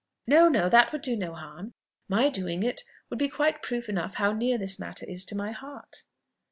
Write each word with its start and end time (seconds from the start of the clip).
"No, 0.25 0.49
no, 0.49 0.67
that 0.67 0.91
would 0.91 1.03
do 1.03 1.15
no 1.15 1.35
harm. 1.35 1.75
My 2.09 2.29
doing 2.29 2.63
it 2.63 2.81
would 3.11 3.19
be 3.19 3.29
quite 3.29 3.61
proof 3.61 3.87
enough 3.87 4.15
how 4.15 4.31
near 4.31 4.57
this 4.57 4.79
matter 4.79 5.05
is 5.07 5.23
to 5.25 5.35
my 5.35 5.51
heart." 5.51 6.05